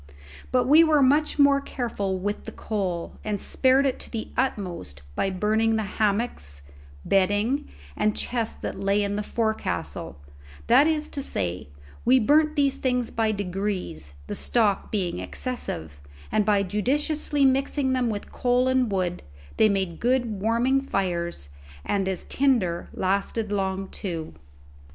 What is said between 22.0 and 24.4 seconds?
as tinder lasted long too.